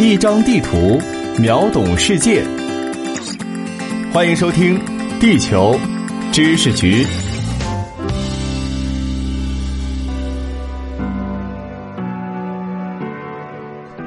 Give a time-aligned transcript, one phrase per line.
[0.00, 1.00] 一张地图，
[1.40, 2.44] 秒懂世界。
[4.12, 4.78] 欢迎收听
[5.18, 5.76] 《地球
[6.30, 7.04] 知识局》。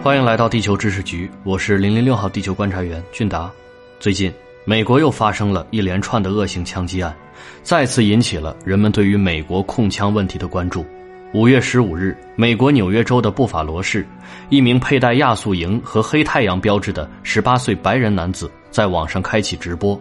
[0.01, 3.51] 欢迎来到《地球知识局》，我是零零六号地球观察员俊达。
[3.99, 4.33] 最近，
[4.63, 7.13] 美国又发生了一连串的恶性枪击案，
[7.63, 10.85] 再次引起了人们对于美国控枪问题的关注。
[11.33, 14.05] 五月十五日，美国纽约州的布法罗市，
[14.49, 19.97] 一名佩戴亚速营和黑太阳标志的十八岁白人男子在网上开启直播，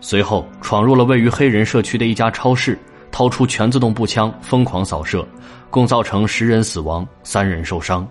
[0.00, 2.78] 随后闯入了位于黑人社区的一家超市，
[3.10, 5.26] 掏出全自动步枪疯狂扫射，
[5.70, 8.06] 共造成十人死亡、三人受伤。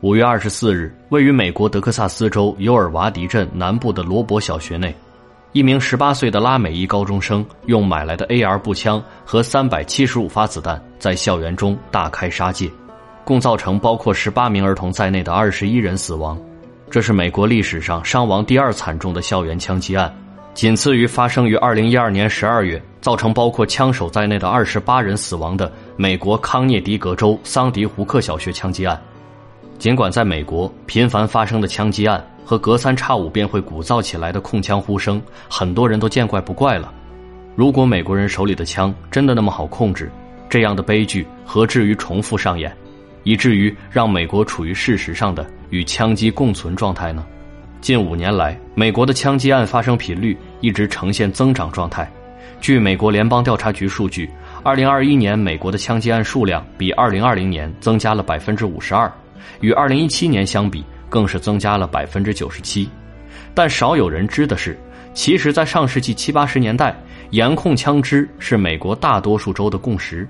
[0.00, 4.94] 五月二十四日，位于美国德克萨斯州尤尔瓦迪镇南部的罗伯小学内，
[5.52, 12.70] 一名十八岁的拉美裔高中生用买来的 AR 步枪和三百七十五发子弹在校园中大开杀戒，
[13.24, 16.40] 共造成包括十八名儿童在内的二十一人死亡。
[16.88, 20.14] 这是美国历史上伤亡第二惨重的校园枪击案，
[20.54, 29.00] 仅次于发生于二零一二年十二月造成包括枪手在内的二十八人死亡的美国康涅狄格州桑迪胡克小学枪击案。
[29.80, 36.92] 尽管在美国频繁发生的枪击案和隔三差五便会鼓噪起来的控枪呼声，很多人都见怪不怪了。
[37.56, 40.12] 如果美国人手里的枪真的那么好控制，
[40.50, 42.70] 这样的悲剧何至于重复上演，
[43.22, 47.24] 以至于让美国处于事实上的与枪击共存状态呢？
[47.80, 52.06] 近五年来，美国的枪击案发生频率一直呈现增长状态。
[52.60, 54.28] 据美国联邦调查局数据，
[54.62, 59.10] 二零二一年美国的枪击案数量比二零二零年增加了百分之五十二。
[59.60, 62.88] 与二零一七年相比，更是增加了百分之九十七。
[63.54, 64.78] 但少有人知的是，
[65.12, 66.96] 其实，在上世纪七八十年代，
[67.30, 70.28] 严控枪支是美国大多数州的共识。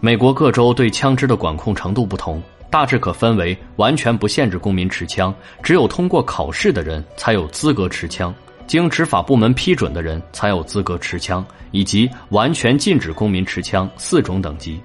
[0.00, 8.34] 美国各州对枪支的管控程度不同，大致可分为完全不限制公民持枪，只有通过考试的人才有资格持枪，
[8.66, 14.80] 经执法部门批准的人才有资格持枪，以及完全禁止公民持枪四种等级。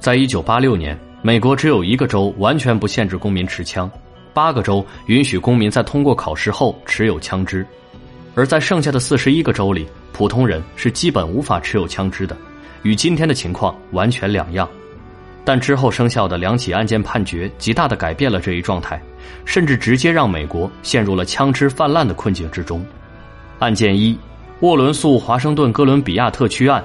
[0.00, 0.98] 在一九八六年。
[1.24, 3.88] 美国只有一个州完全不限制公民持枪，
[4.34, 7.64] 八个州允许公民在通过考试后持有枪支，
[8.34, 12.36] 而在剩下的四十一个州里，普通人是基本无法持有枪支的，
[12.82, 14.68] 与今天的情况完全两样。
[15.44, 19.00] 但之后生效的两起案件判决，极大的改变了这一状态，
[19.44, 22.84] 甚至直接让美国陷入了枪支泛滥的困境之中。
[23.60, 24.18] 案件一：
[24.58, 26.82] 沃伦诉华盛顿哥伦比亚特区案。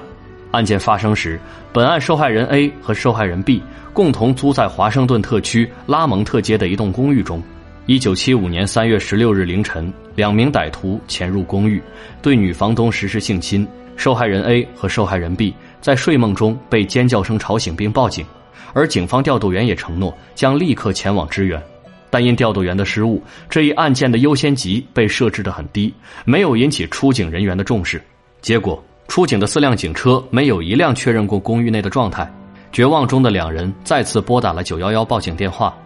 [0.50, 1.38] 案件发生时，
[1.72, 3.62] 本案受害人 A 和受害人 B
[3.98, 7.42] 共同租在华盛顿特区拉蒙特街的一栋公寓中。
[7.86, 11.82] 一九七五年三月十六日凌晨，两名歹徒潜入公寓，
[12.22, 13.66] 对女房东实施性侵。
[13.96, 18.24] 受害人 A 和受害人 B 在睡梦中被尖叫声吵醒并报警，
[18.72, 21.60] 而警方调度员也承诺将立刻前往支援。
[22.08, 23.20] 但因调度员的失误，
[23.50, 25.92] 这一案件的优先级被设置得很低，
[26.24, 28.00] 没有引起出警人员的重视。
[28.40, 28.80] 结果。
[29.08, 32.30] 出警的四辆警车没有一辆确认过公寓内的状态，
[32.78, 35.76] 绝望中的两人再次拨打了九幺幺报警电话。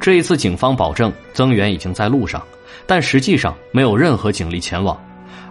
[0.00, 2.42] 这一次，警方保证增援已经在路上，
[2.88, 5.00] 但实际上没有任何警力前往。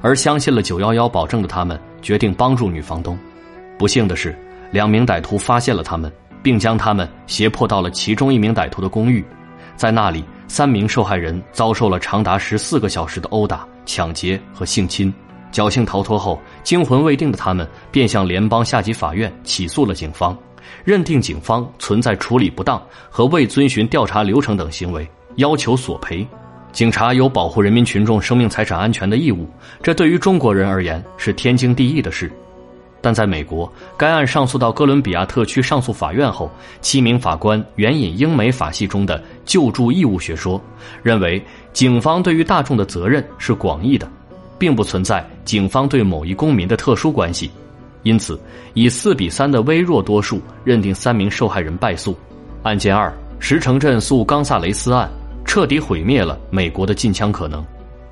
[0.01, 3.17] 而相信了九幺幺保证的他们，决定帮助女房东。
[3.77, 4.37] 不幸的是，
[4.71, 6.11] 两名歹徒发现了他们，
[6.43, 9.23] 并将他们胁迫到了其中一名歹徒的公寓，
[9.77, 15.13] 在那里，三名受害人遭受了长达十四个小时的殴打、抢劫和性侵。
[15.53, 20.37] 侥幸逃脱后，惊魂未定的他们便向联邦下级法院起诉了警方，
[20.83, 26.25] 认定警方存在处理不当和未遵循调查流程等行为，要求索赔。
[26.71, 29.47] 警察有保护人民群众生命财产安全的义务，
[29.81, 32.31] 这对于中国人而言是天经地义的事。
[33.01, 36.51] 但在美国，该案上诉到哥伦比亚特区上诉法院后，
[36.81, 40.61] 七名法官援引英美法系中的救助义务学说，
[41.01, 41.41] 认为
[41.73, 44.09] 警方对于大众的责任是广义的。
[44.59, 47.49] 并不存在警方对某一公民的特殊关系，
[48.03, 48.39] 因此
[48.73, 52.17] 以四比三的微弱多数认定三名受害人败诉。
[52.63, 55.09] 案件二：石城镇诉冈萨雷斯案，
[55.45, 57.65] 彻底毁灭了美国的禁枪可能。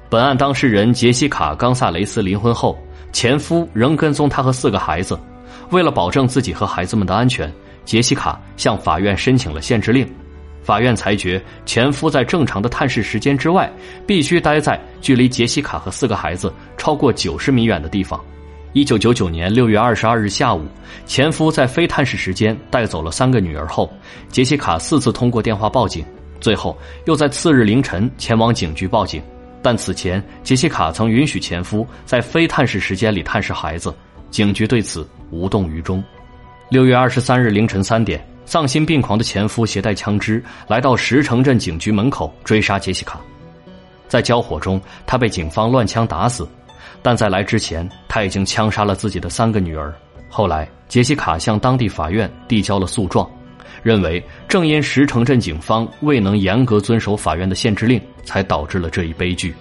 [0.10, 2.78] 本案当事人杰西卡·冈萨雷斯离婚后，
[3.12, 5.20] 前夫仍跟踪她和四个孩子。
[5.72, 7.52] 为了保证自己和孩子们的安全，
[7.84, 10.08] 杰西卡向法院申请了限制令。
[10.64, 13.72] 法院裁决，前夫在正常的探视时间之外，
[14.06, 18.20] 必须待在距离杰西卡和四个孩子超过九十米远的地方。
[18.74, 20.66] 一九九九年六月二十二日下午，
[21.06, 23.92] 前夫在非探视时间带走了三个女儿后，
[24.30, 26.06] 杰西卡四次通过电话报警，
[26.40, 29.22] 最后又在次日凌晨前往警局报警。
[29.62, 33.94] 但此前，杰西卡曾允许前夫在非探视时间里探视孩子，
[34.30, 36.04] 警局对此无动于衷。
[36.70, 38.24] 六月二十三日凌晨三点。
[38.46, 43.20] 丧心病狂的前夫携带枪支来到石城镇警局门口追杀杰西卡，
[44.08, 46.48] 在交火中，他被警方乱枪打死，
[47.02, 49.94] 但在来之前，他已经枪杀了自己的三个女儿。
[50.30, 53.30] 后来，杰西卡向当地法院递交了诉状，
[53.82, 59.56] 认为正因石城镇警方未能严格遵守法院的限制令，才导致了这一悲剧。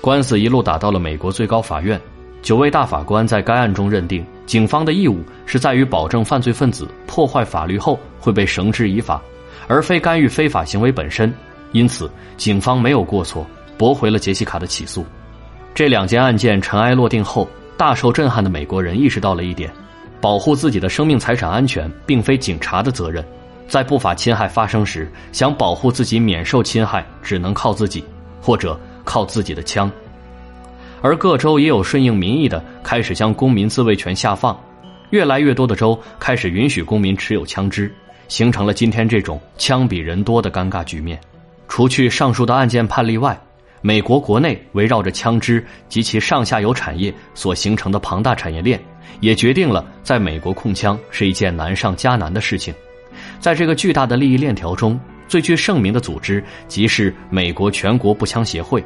[0.00, 2.00] 官司一路打到了美国最高法院。
[2.42, 9.20] 九位大法官在该案中认定，警方的义务是在于保证犯罪分子破坏法律后会被绳之以法，
[9.66, 11.32] 而非干预非法行为本身。
[11.72, 13.44] 因此，警方没有过错，
[13.76, 15.04] 驳回了杰西卡的起诉。
[15.76, 17.46] 这两件案件尘埃落定后，
[17.76, 19.70] 大受震撼的美国人意识到了一点：
[20.22, 23.22] 保护自己的生命财产安全并非警察的责任。
[23.68, 28.02] 在不法侵害发生时，想保护自己免受侵害，只能靠自己，
[28.40, 29.92] 或者靠自己的枪。
[31.02, 34.58] 而各州也有顺应民意的，开始将公民自卫权下放，
[35.10, 37.94] 越来越多的州开始允许公民持有枪支，
[38.28, 41.20] 形成了今天这种枪比人多的尴尬局面。
[41.68, 43.38] 除去上述的案件判例外，
[43.86, 48.82] 美国国内围绕着枪支及其上下游产业所形成的庞大产业链，
[49.20, 52.74] 也决定了在美国控枪是一件难上加难的事情。
[53.38, 54.98] 在这个巨大的利益链条中，
[55.28, 58.84] 最具盛名的组织即是美国全国步枪协会。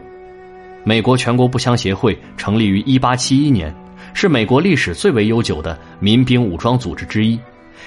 [0.84, 3.74] 美国全国步枪协会成立于1871年，
[4.12, 7.40] 是美国历史最为悠久的民兵武装组织之一。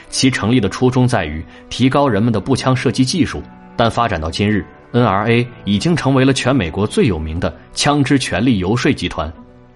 [0.10, 3.40] 其成立的初衷在于提高人们的步枪射击技术，
[3.78, 9.32] 但发展到今日，NRA 已经成为了全美国最有名的枪支权力游说集团，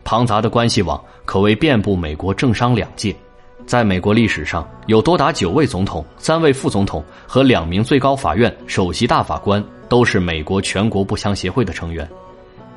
[0.05, 3.13] 庞杂的关系网可谓遍布美国政商两界。
[3.65, 12.07] 在美国历史上，有多达九位总统、三位副总统和两名最高法院首席大法官都是美国全国步枪协会的成员。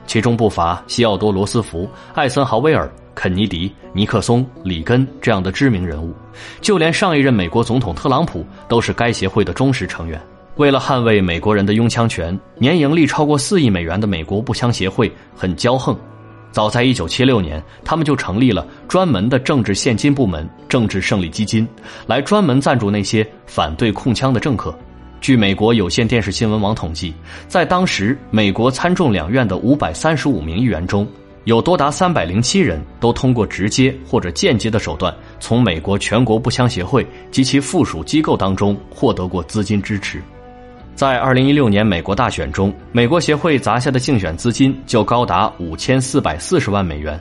[0.06, 6.12] 其中不乏西奥多·罗斯福、艾森豪威尔、肯尼迪、尼克松、里根这样的知名人物，
[6.60, 10.20] 就连上一任美国总统特朗普都是该协会的忠实成员。
[10.60, 15.96] 为了捍卫美国人的拥枪权，年盈利超过四亿美元的美国步枪协会很骄横。
[16.52, 21.66] 早在1976年，他们就成立了专门的政治现金部门——政治胜利基金，
[22.06, 24.78] 来专门赞助那些反对控枪的政客。
[25.22, 27.14] 据美国有线电视新闻网统计，
[27.48, 31.08] 在当时美国参众两院的五百三十五名议员中，
[31.44, 40.22] 有多达三百零七人都通过直接或者间接的手段，从美国全国步枪协会及其附属机构当中获得过资金支持。
[41.00, 47.19] 在二零一六年美国大选中，美国协会砸下的竞选资金就高达五千四百四十万美元，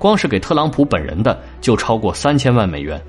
[0.00, 3.00] 光是给特朗普本人的就超过三千万美元。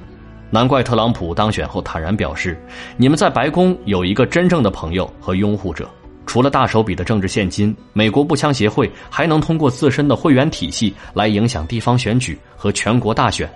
[0.52, 2.56] 难怪特朗普当选后坦然表示
[2.98, 5.90] ：“你们在白宫有一个真正的朋友和拥护者。
[6.28, 13.52] 除了大手笔的政治现金，美国步枪协会还能通过自身的会员体系来影响地方选举和全国大选。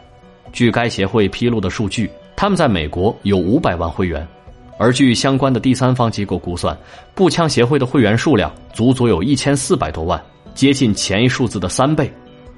[0.52, 4.28] 据该协会披露的数据，他们在美国有五百万会员，
[4.78, 6.78] 而据相关的第三方机构估算，
[7.14, 10.22] 步枪协会的会员数量足足有一千四百多万，
[10.54, 12.12] 接近前一数字的三倍。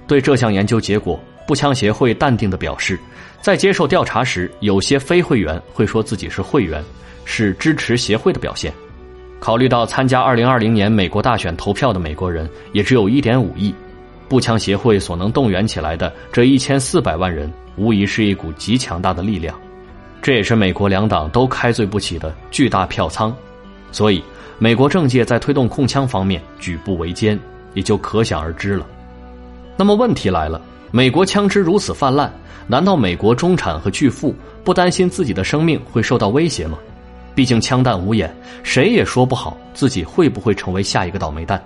[0.08, 3.00] 对这项研究结果。”步枪协会淡定地表示，
[3.42, 6.84] 在接受调查时，有些非会员会说自己是会员，
[7.24, 8.74] 是支持协会的表现。
[9.40, 13.74] 考虑到参加2020年美国大选投票的美国人也只有一点五亿，
[14.28, 19.58] 步枪协会所能动员起来的这一千四百万人，无疑是一股极强大的力量。
[20.22, 23.36] 这也是美国两党都开罪不起的巨大票仓。
[23.92, 24.24] 所以，
[24.60, 27.40] 美国政界在推动控枪方面举步维艰，
[27.74, 28.86] 也就可想而知了。
[29.78, 30.62] 那么问题来了。
[30.90, 32.32] 美国枪支如此泛滥，
[32.66, 34.34] 难道美国中产和巨富
[34.64, 36.78] 不担心自己的生命会受到威胁吗？
[37.36, 38.34] 毕竟枪弹无眼，
[38.64, 41.62] 谁也说不好自己会不会成为下一个倒霉蛋。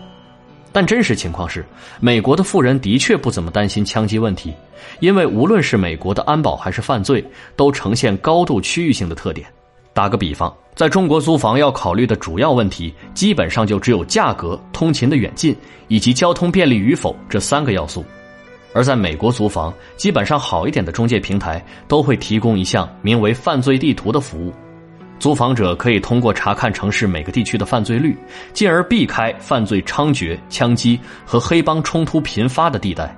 [0.73, 1.65] 但真实情况是，
[1.99, 4.53] 美国的富人的确不怎么担心枪击问题，
[4.99, 7.23] 因为无论是美国的安保还是犯罪，
[7.55, 9.47] 都呈现高度区域性的特点。
[9.93, 15.53] 打个比方，在中国租房要考虑的主要问题，基本上就只有价格、通勤的远近
[15.89, 18.05] 以及交通便利与否这三个要素。
[18.73, 24.53] 而在美国租房，基本上好一点的中介平台都会提供一项名为“犯罪地图”的服务，
[25.21, 28.17] 租房者可以通过查看城市每个地区的犯罪率，
[28.53, 33.15] 进而避开犯罪猖獗、枪击和黑帮冲突频发的地带。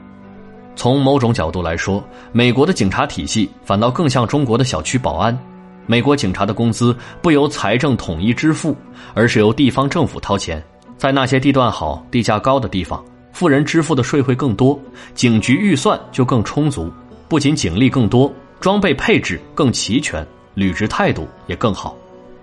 [0.76, 5.38] 从某种角度来说，美国的警察体系反倒更像中国的小区保安。
[5.86, 8.76] 美国警察的工资不由财政统一支付，
[9.14, 10.62] 而是由地方政府掏钱，
[10.98, 13.02] 在那些地段好、地价高的地方。
[13.32, 14.78] 富人支付的税会更多，
[15.16, 16.92] 警局预算就更充足，
[17.30, 18.30] 不仅警力更多，
[18.60, 21.96] 装备配置更齐全，履职态度也更好。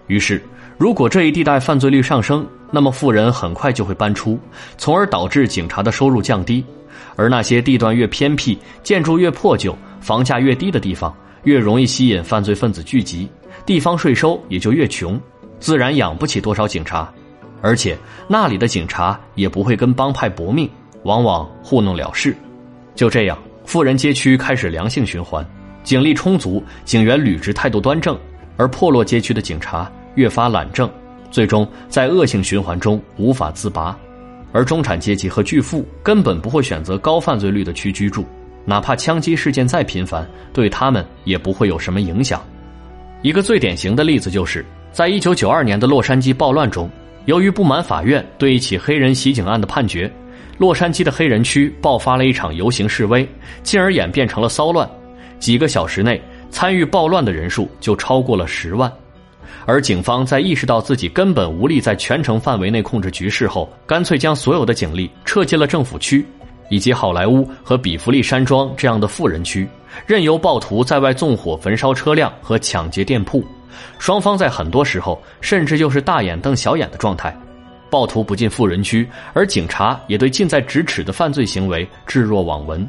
[0.07, 0.43] 于是，
[0.77, 4.39] 如果这一地带犯罪率上升，那么富人很快就会搬出，
[4.77, 6.65] 从而导致警察的收入降低。
[7.17, 11.15] 而那些地段越偏僻、建筑越破旧、房价越低的地方，
[11.45, 13.29] 越容易吸引犯罪分子聚集，
[13.67, 15.21] 地方税收也就越穷，
[15.59, 17.13] 自然养不起多少警察，
[17.61, 20.69] 而且那里的警察也不会跟帮派搏命，
[21.05, 22.35] 往往糊弄了事。
[22.95, 25.47] 就这样，富人街区开始良性循环，
[25.83, 28.19] 警力充足，警员履职态度端正，
[28.57, 30.91] 而破落街区的警察越发懒政，
[31.31, 33.97] 最终在恶性循环中无法自拔。
[34.53, 38.25] 而中产阶级和巨富根本不会选择高犯罪率的区居住，
[38.65, 42.43] 哪怕枪击事件再频繁，对他们也不会有什么影响。
[43.23, 46.91] 一个最典型的例子就是，在一九九二年的洛杉矶暴乱中，
[47.27, 50.11] 由于不满法院对一起黑人袭警案的判决，
[50.59, 53.29] 洛杉矶的黑人区爆发了一场游行示威，
[53.63, 54.89] 进而演变成了骚乱。
[55.41, 58.93] 几个小时内，参与暴乱的人数就超过了十万。
[59.67, 66.25] 而警方在意识到自己根本无力在全城范围内控制局势后，干脆将所有的警力撤进了政府区，
[66.69, 69.67] 以及好莱坞和比弗利山庄这样的富人区，
[70.07, 73.45] 任由暴徒在外纵火焚烧车辆和抢劫店铺。
[73.99, 77.35] 双方在很多时候甚至就是大眼瞪小眼的状态。
[77.89, 82.87] 暴徒不进富人区，而警察也对近在咫尺的犯罪行为置若罔闻。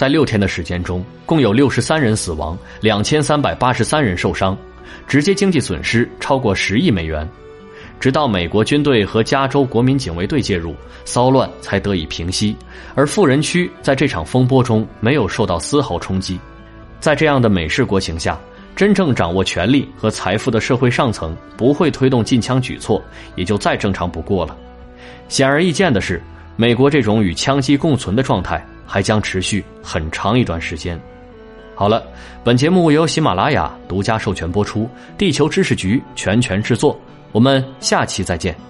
[0.00, 4.56] 在六天的时间中，共有六十三人死亡，两千三百八十三人受伤。
[5.06, 7.28] 直接经济损失超过十亿美元，
[8.00, 12.56] 直到美国军队和加州国民警卫队介入，骚乱才得以平息。
[12.94, 16.40] 而富人区在这场风波中没有受到丝毫冲击。
[16.98, 18.40] 在这样的美式国情下，
[18.74, 23.04] 真正掌握权力和财富的社会上层不会推动禁枪举措，
[23.36, 24.56] 也就再正常不过了。
[25.28, 26.22] 显而易见的是，
[26.56, 31.00] 美国这种与枪击共存的状态还将持续很长一段时间。
[31.76, 32.04] 好了，
[32.42, 36.98] 本节目由喜马拉雅独家授权播出，地球知识局全权制作。
[37.30, 38.69] 我们下期再见。